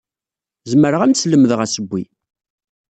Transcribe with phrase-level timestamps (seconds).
[0.71, 2.03] Zemreɣ ad am-slemdeɣ asewwi.